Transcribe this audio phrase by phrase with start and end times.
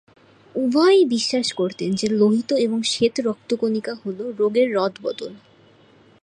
[0.55, 5.33] উভয়েই বিশ্বাস করতেন যে লোহিত এবং শ্বেত রক্তকণিকা হল রোগের রদ-বদল।